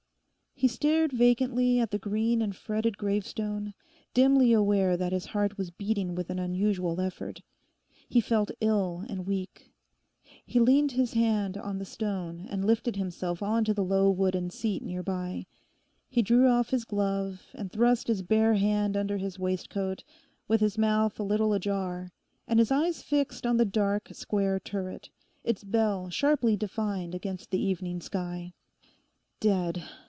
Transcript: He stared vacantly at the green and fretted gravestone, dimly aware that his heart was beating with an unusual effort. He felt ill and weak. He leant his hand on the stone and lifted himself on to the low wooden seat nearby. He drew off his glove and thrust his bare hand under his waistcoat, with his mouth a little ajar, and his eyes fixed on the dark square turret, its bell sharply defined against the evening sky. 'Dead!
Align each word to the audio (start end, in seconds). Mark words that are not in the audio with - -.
He 0.53 0.67
stared 0.67 1.11
vacantly 1.11 1.79
at 1.79 1.89
the 1.89 1.97
green 1.97 2.39
and 2.39 2.55
fretted 2.55 2.95
gravestone, 2.95 3.73
dimly 4.13 4.53
aware 4.53 4.95
that 4.95 5.11
his 5.13 5.25
heart 5.27 5.57
was 5.57 5.71
beating 5.71 6.13
with 6.13 6.29
an 6.29 6.37
unusual 6.37 7.01
effort. 7.01 7.41
He 8.07 8.21
felt 8.21 8.51
ill 8.61 9.03
and 9.09 9.25
weak. 9.25 9.71
He 10.45 10.59
leant 10.59 10.91
his 10.91 11.13
hand 11.13 11.57
on 11.57 11.79
the 11.79 11.85
stone 11.85 12.45
and 12.47 12.63
lifted 12.63 12.95
himself 12.95 13.41
on 13.41 13.63
to 13.63 13.73
the 13.73 13.83
low 13.83 14.11
wooden 14.11 14.51
seat 14.51 14.83
nearby. 14.83 15.47
He 16.07 16.21
drew 16.21 16.47
off 16.47 16.69
his 16.69 16.85
glove 16.85 17.41
and 17.55 17.71
thrust 17.71 18.07
his 18.07 18.21
bare 18.21 18.53
hand 18.53 18.95
under 18.95 19.17
his 19.17 19.39
waistcoat, 19.39 20.03
with 20.47 20.61
his 20.61 20.77
mouth 20.77 21.19
a 21.19 21.23
little 21.23 21.53
ajar, 21.55 22.11
and 22.47 22.59
his 22.59 22.69
eyes 22.71 23.01
fixed 23.01 23.47
on 23.47 23.57
the 23.57 23.65
dark 23.65 24.09
square 24.13 24.59
turret, 24.59 25.09
its 25.43 25.63
bell 25.63 26.11
sharply 26.11 26.55
defined 26.55 27.15
against 27.15 27.49
the 27.49 27.59
evening 27.59 27.99
sky. 27.99 28.53
'Dead! 29.39 29.81